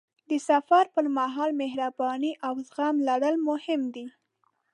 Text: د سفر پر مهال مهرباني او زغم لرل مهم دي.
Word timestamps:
د 0.29 0.31
سفر 0.49 0.83
پر 0.93 1.05
مهال 1.17 1.49
مهرباني 1.61 2.31
او 2.47 2.53
زغم 2.67 2.95
لرل 3.07 3.35
مهم 3.49 3.81
دي. 3.93 4.05